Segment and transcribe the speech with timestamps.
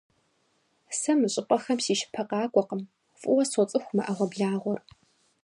[0.99, 2.81] Сэ мы щӀыпӀэхэм си щыпэ къакӀуэкъым,
[3.19, 4.79] фӀыуэ соцӀыху мы Ӏэгъуэблагъэр.